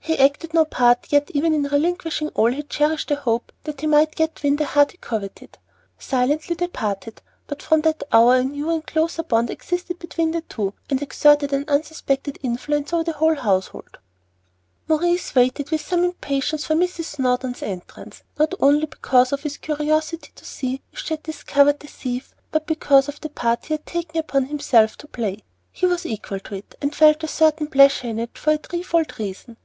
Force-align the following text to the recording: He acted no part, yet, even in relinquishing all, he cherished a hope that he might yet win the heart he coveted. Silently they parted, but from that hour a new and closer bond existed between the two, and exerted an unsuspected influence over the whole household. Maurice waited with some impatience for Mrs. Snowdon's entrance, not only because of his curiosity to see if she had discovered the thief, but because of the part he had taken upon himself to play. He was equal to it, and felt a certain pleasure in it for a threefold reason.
He 0.00 0.18
acted 0.18 0.54
no 0.54 0.64
part, 0.64 1.06
yet, 1.10 1.30
even 1.34 1.52
in 1.52 1.64
relinquishing 1.64 2.30
all, 2.30 2.50
he 2.50 2.62
cherished 2.64 3.10
a 3.10 3.14
hope 3.14 3.52
that 3.64 3.82
he 3.82 3.86
might 3.86 4.18
yet 4.18 4.42
win 4.42 4.56
the 4.56 4.64
heart 4.64 4.90
he 4.92 4.96
coveted. 4.96 5.58
Silently 5.98 6.56
they 6.56 6.66
parted, 6.66 7.20
but 7.46 7.62
from 7.62 7.82
that 7.82 8.02
hour 8.10 8.36
a 8.36 8.42
new 8.42 8.70
and 8.70 8.84
closer 8.86 9.22
bond 9.22 9.50
existed 9.50 9.98
between 9.98 10.30
the 10.32 10.40
two, 10.40 10.72
and 10.90 11.00
exerted 11.02 11.52
an 11.52 11.66
unsuspected 11.68 12.38
influence 12.42 12.92
over 12.92 13.04
the 13.04 13.12
whole 13.12 13.36
household. 13.36 13.98
Maurice 14.88 15.34
waited 15.34 15.70
with 15.70 15.82
some 15.82 16.02
impatience 16.02 16.64
for 16.64 16.74
Mrs. 16.74 17.04
Snowdon's 17.04 17.62
entrance, 17.62 18.24
not 18.38 18.54
only 18.60 18.86
because 18.86 19.30
of 19.32 19.42
his 19.42 19.58
curiosity 19.58 20.32
to 20.34 20.44
see 20.44 20.80
if 20.90 21.00
she 21.00 21.14
had 21.14 21.22
discovered 21.22 21.80
the 21.80 21.86
thief, 21.86 22.34
but 22.50 22.66
because 22.66 23.08
of 23.08 23.20
the 23.20 23.28
part 23.28 23.66
he 23.66 23.74
had 23.74 23.86
taken 23.86 24.16
upon 24.18 24.46
himself 24.46 24.96
to 24.96 25.06
play. 25.06 25.44
He 25.70 25.86
was 25.86 26.06
equal 26.06 26.40
to 26.40 26.54
it, 26.56 26.74
and 26.80 26.94
felt 26.96 27.22
a 27.22 27.28
certain 27.28 27.68
pleasure 27.68 28.08
in 28.08 28.18
it 28.18 28.38
for 28.38 28.52
a 28.54 28.58
threefold 28.58 29.18
reason. 29.20 29.58